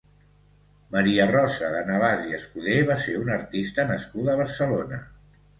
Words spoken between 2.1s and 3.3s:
i Escuder va ser